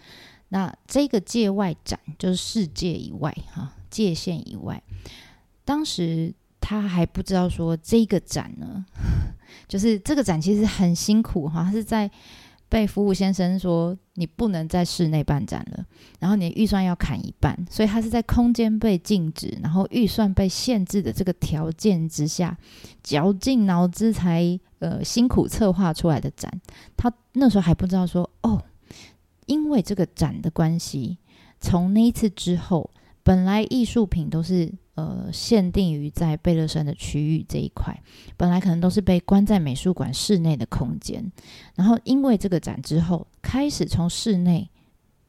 [0.49, 4.83] 那这个界外展就是世界以外哈，界限以外。
[5.65, 6.33] 当时。
[6.65, 8.85] 他还不知道说这个展呢，
[9.67, 12.09] 就是这个展其实很辛苦哈，他是在
[12.73, 15.85] 被服务先生说你不能在室内办展了，
[16.19, 22.57] 然后你预算要砍一半，所以他是在空间被禁止，然后预算被限制的这个条件之下，
[23.03, 26.51] 绞尽脑汁才呃辛苦策划出来的展。
[26.97, 28.59] 他那时候还不知道说哦，
[29.45, 31.19] 因为这个展的关系，
[31.61, 32.89] 从那一次之后，
[33.21, 34.73] 本来艺术品都是。
[34.95, 37.99] 呃，限定于在贝勒山的区域这一块，
[38.37, 41.31] 本来可能都是被关在美术馆室内的空间，
[41.75, 44.69] 然后因为这个展之后，开始从室内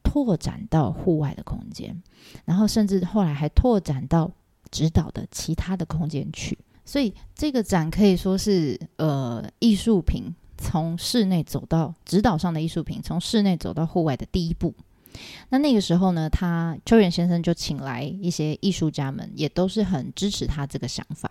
[0.03, 1.99] 拓展到户外的空间，
[2.45, 4.31] 然后甚至后来还拓展到
[4.69, 10.25] 直岛的其他的空间去，所以这个展可以说是呃，艺术品
[10.59, 14.75] 从室内走到直岛上的艺术品从室内走到户外的第一步。
[15.49, 21.29] 那那个时候呢，他秋元先生就请来一些艺术家们，也都是很支持他这个想法，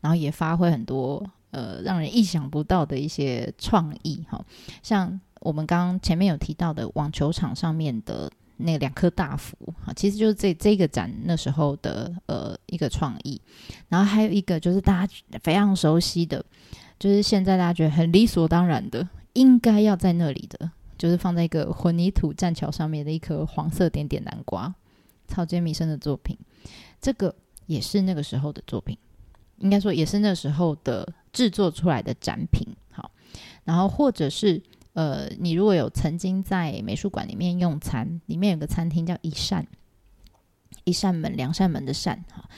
[0.00, 4.44] 然后也发挥很多呃让人意想不到的一些创意哈，
[4.82, 13.40] 像我们刚刚前面有提到的网球场上面的那两颗大福哈，其实就是这这个展那时候的呃一个创意，
[13.88, 16.44] 然后还有一个就是大家非常熟悉的，
[16.98, 20.70] 就是现在大家觉得很理所当然的，应该要在那里的。
[20.98, 24.74] 就是放在一个混凝土栈桥上面的一颗黄色点点南瓜，
[25.28, 26.36] 草间弥生的作品，
[27.00, 27.34] 这个
[27.66, 28.96] 也是那个时候的作品，
[29.58, 32.66] 应该说也是那时候的制作出来的展品。
[32.90, 33.10] 好，
[33.64, 34.62] 然后或者是
[34.94, 39.66] 呃，你如果有曾经在美术馆里面用餐，里面有个餐厅叫一扇，
[40.84, 42.48] 一扇门，两扇门的扇，哈，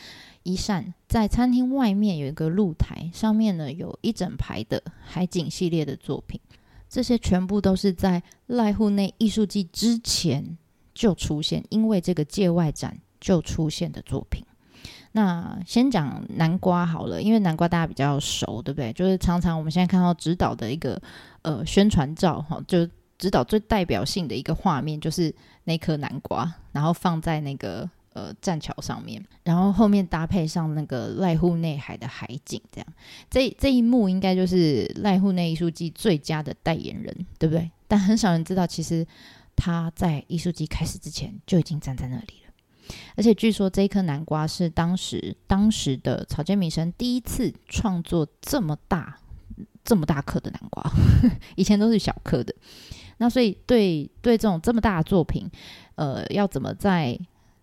[0.45, 6.41] 一扇在餐厅外面有一个露台，上面呢有一整排的海景系列的作品。
[6.89, 10.57] 这些全部都是在濑户内艺术季之前
[10.95, 14.45] 就出现，因为这个界外展就出现的作品。
[15.13, 18.93] 那先讲南瓜好了，因为南瓜大家比较熟，对不对？
[18.93, 21.01] 就是常常我们现在看到指导的一个
[21.43, 27.89] 呃宣传照，哈，就指导最代表性的一个画面就是那颗南瓜，然后放在那个。
[28.15, 32.87] 呃，栈桥上面，然后后面搭配上那个濑户内海的海景，这样，
[33.31, 37.71] 这这一幕应该就是濑户内艺术季最佳的代言人，对不对？
[37.87, 39.07] 但很少人知道，其实
[39.55, 42.95] 他在艺术季开始之前就已经站在那里了。
[43.17, 49.21] 而且据说这一颗南瓜是当时当时的草间弥生第一次创作这么大
[49.85, 50.91] 这么大颗的南瓜，
[51.55, 52.55] 以前都是小颗的。
[53.19, 55.51] 那所以对对这种这么大的作品，
[55.97, 57.19] 呃，要怎么在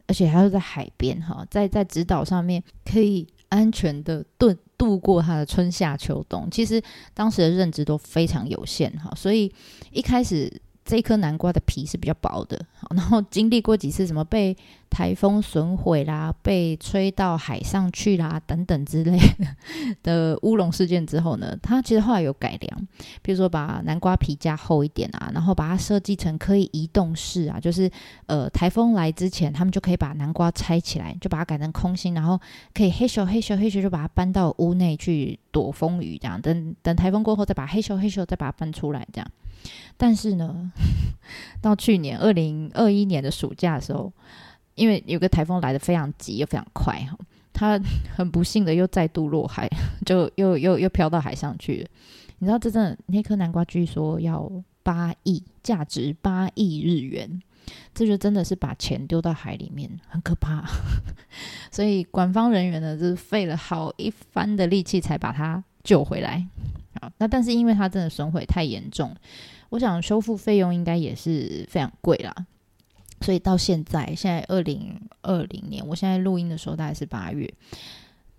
[0.08, 6.48] 而且还要在海边哈，在在直岛上面可以安全的度度过他的春夏秋冬。
[6.52, 6.82] 其实
[7.14, 9.52] 当时的认知都非常有限哈，所以
[9.92, 10.62] 一开始。
[10.86, 12.64] 这一颗南瓜的皮是比较薄的，
[12.96, 14.56] 然后经历过几次什么被
[14.88, 19.56] 台风损毁啦、被吹到海上去啦等等之类的
[20.04, 22.88] 的乌龙事件之后呢， 它其实后来有改良，
[23.24, 27.90] 比如说把南瓜皮加厚一点啊，然后把它设计成可以移动式啊，就是
[28.28, 32.40] 呃台风来之前，他们就可以把南瓜拆起来，就把它改成空心，然后
[32.76, 39.28] 可以嘿咻嘿咻嘿咻就把它搬到屋内去躲风雨，这样等等台风过后再把嘿咻嘿咻再把它搬出来这样。
[39.98, 40.72] 但是呢，
[41.62, 44.12] 到去年二零二一年的暑假的时候，
[44.76, 47.18] 因为有个台风来得非常急又非常快哈，
[47.54, 47.80] 它
[48.16, 49.70] 很不幸的又再度落海，
[50.06, 51.90] 就又又又飘到海上去了。
[52.40, 54.52] 你知道，这真的那颗南瓜据说要
[54.84, 57.42] 八亿，价值八亿日元，
[57.94, 60.66] 这就真的是把钱丢到海里面，很可怕。
[61.72, 66.46] 所以官方人员呢，就是费了好一番的力气才把它救回来。
[67.00, 69.16] 好，那但是因为它真的损毁太严重，
[69.76, 72.34] 我想修复费用应该也是非常贵啦。
[73.20, 77.54] 所以到现在，现在二零二零年，我现在录音的时候大概是八月，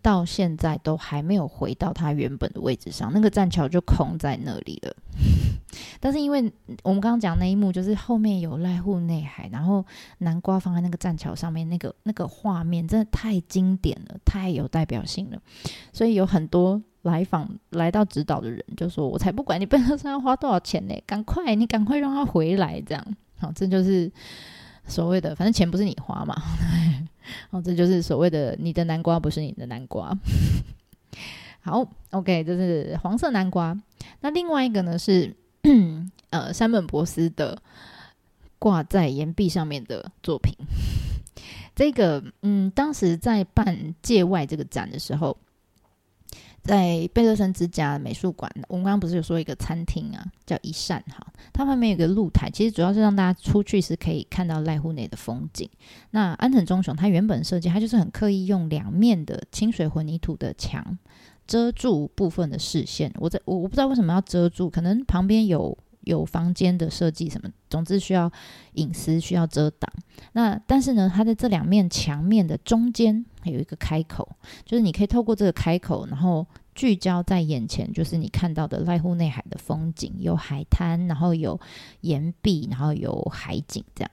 [0.00, 4.96] 到现在都还没有回到它原本的位置上，那个栈桥就空在那里了。
[6.00, 6.50] 但是因为
[6.82, 9.84] 我们刚刚讲那一幕，就是后面有濑户内海，然后
[10.18, 15.38] 南瓜放在那个栈桥上面，那个那个画面真的太经典了，太有代表性了，
[15.92, 16.80] 所以有很多。
[17.06, 24.10] 来访来到指导的人就说：“我才不管你贝勒森要花多少钱呢， 赶快你赶快让他回来，这样好，这就是
[24.86, 26.34] 所谓的，反正钱不是你花嘛，
[27.50, 30.12] 好，这就是所谓的你的南瓜不是你的南瓜。
[31.62, 33.76] 好，OK，这是黄色南瓜。
[34.20, 35.34] 那另外一个呢是
[36.30, 37.62] 呃山本博司的
[38.58, 40.52] 挂在岩壁上面的作品。
[41.74, 45.36] 这个嗯，当时在办界外这个展的时候。
[46.66, 55.70] 在贝勒森之家美术馆，我们刚刚不是有说一个餐厅啊，叫一扇哈，它旁边有个露台，其实主要是让大家出去是可以看到濑户内的风景。
[56.10, 60.98] 那安藤忠雄他原本设计，他就是很刻意用两面的清水混凝土的墙
[61.46, 63.12] 遮住部分的视线。
[63.18, 65.78] 我在我我不知道为什么要遮住，可能旁边有。
[66.06, 68.30] 有房间的设计什么，总之需要
[68.74, 69.92] 隐私，需要遮挡。
[70.32, 76.46] 那但是呢，它在这两面墙面的中间还有一个开口，就是你可以透过这个开口，然后
[76.76, 81.60] 聚焦在眼前，就是你看到的濑户内海的风景，有海滩，然后有
[82.02, 84.10] 岩壁，然后有海景这样。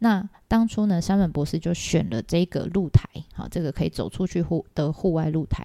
[0.00, 5.64] 那当初呢，山本博士就选了这个露台，好，这个可以走出去户的户外露台。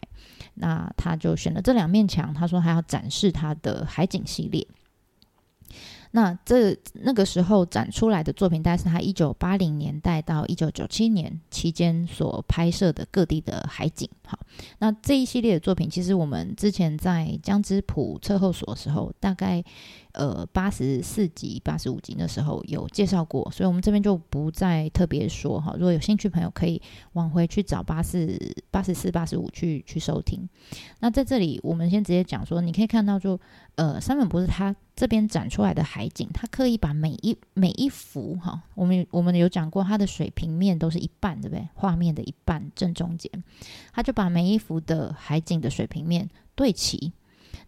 [0.53, 4.67] 那他就选了这两面墙，他说他要展示他的海景系列。
[6.15, 14.07] 那这那个时候展出来的作品，大概是他一九八零年代到一九九七年期间所拍摄的各地的海景。
[14.25, 14.37] 好，
[14.77, 19.63] 那这一系列的作品，其实我们之前在江之浦测候所的时候，大概。
[20.13, 25.73] 呃，八十四集、八十五集那时候有介绍过，所以我们这边就不再特别说哈。
[25.73, 26.79] 如果有兴趣朋友，可以
[27.13, 28.39] 往回去找八四、
[28.69, 30.47] 八十四、八十五去去收听。
[30.99, 33.39] 那在这里，我们先直接讲说，你可以看到就，
[33.75, 41.67] 呃，山本博士他这边展出来的海景，他刻意把每一每一幅哈，我们我们有讲过，它的水平面都是一半，对不对？
[41.73, 43.31] 画面的一半正中间，
[43.91, 47.13] 他就把每一幅的海景的水平面对齐。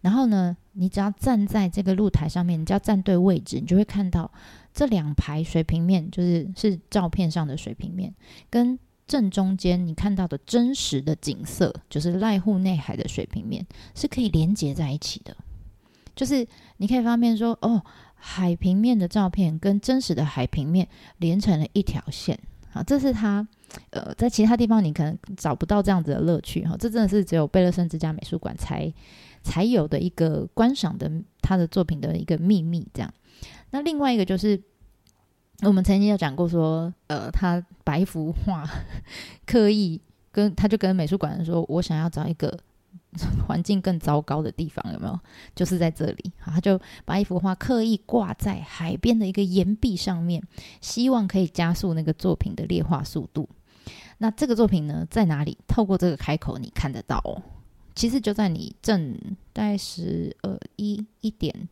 [0.06, 4.30] 然后呢，你只要站在这个露台上面，你只要站对位置，你就会看到
[4.72, 8.14] 这两排水平面，就是是照片上的水平面，
[8.48, 8.78] 跟
[9.08, 15.36] 正中间你看到的真实的景色，就是濑户内海的水平面，是可以连接在一起的。
[16.14, 16.46] 就是
[16.76, 17.82] 你可以发现说，哦，
[18.14, 20.86] 海平面的照片跟真实的海平面
[21.18, 22.38] 连成了一条线。
[22.72, 23.44] 啊，这是他
[23.90, 26.76] 呃，在其他地方你可能找不到这样子的乐趣哈。
[26.78, 28.92] 这真的是只有贝勒森之家美术馆才。
[29.46, 31.08] 才有的一个观赏的
[31.40, 33.14] 他的作品的一个秘密，这样。
[33.70, 34.60] 那另外一个就是，
[35.62, 38.68] 我们曾经有讲过说，呃，他把一幅画
[39.46, 40.00] 刻意
[40.32, 42.58] 跟他就跟美术馆说，我想要找一个
[43.46, 45.18] 环境更糟糕的地方，有没有？
[45.54, 50.42] 就是在这里，他就把一幅画刻意挂在海边的一个岩壁上面，
[50.80, 53.48] 希望可以加速那个作品的劣化速度。
[54.18, 55.56] 那这个作品呢，在哪里？
[55.68, 57.42] 透过这个开口，你看得到哦。
[57.96, 59.18] 其实就在你正
[59.52, 61.68] 大概十二一一点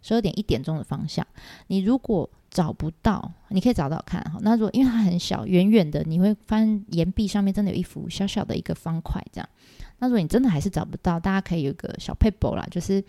[0.00, 1.26] 十二点一点钟的方向，
[1.66, 4.38] 你如果找不到，你可以找找看哈。
[4.42, 9.48] 那如果因为它很小，远远的，你会发现岩壁上面真的有一幅小小的一个方块这样。
[9.98, 13.02] 那如果你真的还是找不到，大家可以有一个小 paper 啦，就是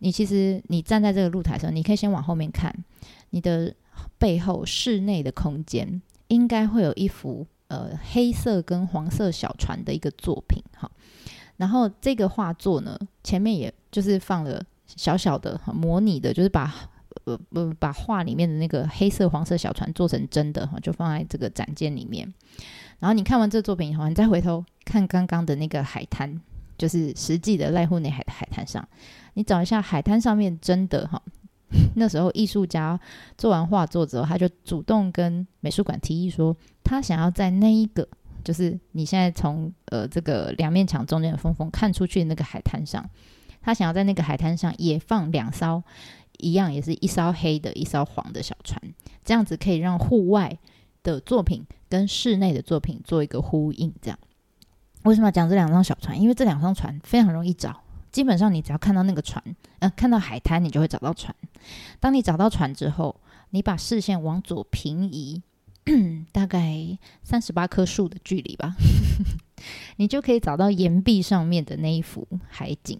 [0.00, 2.74] 你其实你站在这个露台上，你可以先往后面看，
[3.30, 3.74] 你的
[4.18, 10.90] 背后室内的空间应该会有一幅呃黑色跟黄色小船的一个作品哈。
[11.60, 16.74] 然后这个画作呢，前面也就是放了小小的模拟的，就是把
[17.24, 22.32] 呃呃把画里面的那个黑色黄色小船做成真的哈，就放在这个展间里面。
[22.98, 26.40] 然后你看完这作品以后，你再回头看刚刚的那个海滩，
[26.78, 28.88] 就是实际的濑户内海的海滩上，
[29.34, 31.20] 你找一下海滩上面真的哈，
[31.94, 32.98] 那时候艺术家
[33.36, 38.08] 做完画作之后，他就主动跟美术馆提议说，他想要在那一个。
[38.44, 43.08] 就是你现在从呃这个两面墙中间的缝缝看出去那个海滩上，
[43.60, 45.82] 他想要在那个海滩上也放两艘
[46.38, 48.80] 一样，也是一艘黑的，一艘黄的小船，
[49.24, 50.58] 这样子可以让户外
[51.02, 53.92] 的作品跟室内的作品做一个呼应。
[54.00, 54.18] 这样
[55.02, 56.20] 为什么要讲这两张小船？
[56.20, 59.42] 因为这两张船非常容易找，基本上你只要看到那个船，
[59.78, 61.34] 呃，看到海滩，你就会找到船。
[61.98, 63.20] 当你找到船之后，
[63.50, 65.42] 你把视线往左平移。
[66.32, 68.74] 大概三十八棵树的距离吧，
[69.96, 72.98] 你就可以找到岩壁上面的那一幅海景，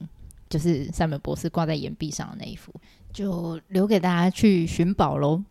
[0.49, 2.75] 就是山本博士挂在岩壁上的那一幅，
[3.13, 5.43] 就留给大家去寻宝喽。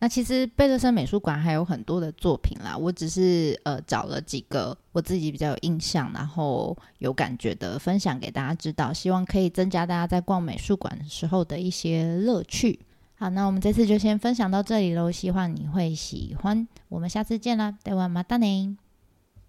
[0.00, 12.78] 那其实贝勒森美术馆还有很多的作品啦，我只是呃找了几个我自己比较有印象，然后有感觉的分享给大家知道，希望可以增加大家在逛美术馆的时候的一些乐趣。
[13.16, 16.66] 好，那我们这次就先分享到这里喽，希望你会喜欢。
[16.88, 18.76] 我们下次见啦，台湾马达呢。